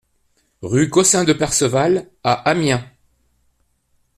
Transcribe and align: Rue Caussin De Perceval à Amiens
Rue 0.63 0.89
Caussin 0.89 1.25
De 1.25 1.31
Perceval 1.31 2.09
à 2.23 2.33
Amiens 2.49 2.91